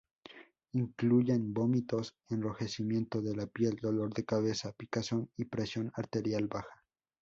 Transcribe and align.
Incluyen 0.73 1.53
vómitos, 1.53 2.15
enrojecimiento 2.27 3.21
de 3.21 3.35
la 3.35 3.45
piel, 3.45 3.75
dolor 3.75 4.11
de 4.15 4.25
cabeza, 4.25 4.71
picazón 4.71 5.29
y 5.37 5.45
presión 5.45 5.91
arterial 5.95 6.47
baja. 6.47 6.81